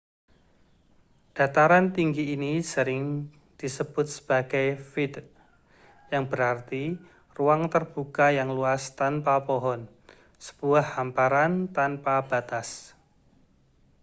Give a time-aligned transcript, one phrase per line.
[1.37, 3.05] dataran tinggi ini sering
[3.61, 5.21] disebut sebagai vidde
[6.13, 6.83] yang berarti
[7.37, 9.81] ruang terbuka yang luas tanpa pohon
[10.45, 12.69] sebuah hamparan tanpa batas